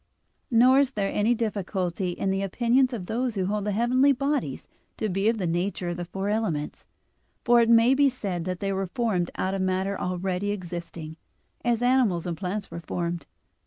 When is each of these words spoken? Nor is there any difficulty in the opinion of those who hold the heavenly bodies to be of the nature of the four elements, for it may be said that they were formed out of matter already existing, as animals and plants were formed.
Nor 0.49 0.79
is 0.79 0.93
there 0.93 1.11
any 1.11 1.35
difficulty 1.35 2.09
in 2.09 2.31
the 2.31 2.41
opinion 2.41 2.87
of 2.91 3.05
those 3.05 3.35
who 3.35 3.45
hold 3.45 3.65
the 3.65 3.71
heavenly 3.71 4.11
bodies 4.11 4.67
to 4.97 5.09
be 5.09 5.29
of 5.29 5.37
the 5.37 5.45
nature 5.45 5.89
of 5.89 5.97
the 5.97 6.05
four 6.05 6.27
elements, 6.29 6.87
for 7.45 7.61
it 7.61 7.69
may 7.69 7.93
be 7.93 8.09
said 8.09 8.43
that 8.45 8.61
they 8.61 8.73
were 8.73 8.87
formed 8.87 9.29
out 9.37 9.53
of 9.53 9.61
matter 9.61 9.99
already 10.01 10.49
existing, 10.49 11.17
as 11.63 11.83
animals 11.83 12.25
and 12.25 12.35
plants 12.35 12.71
were 12.71 12.79
formed. 12.81 13.27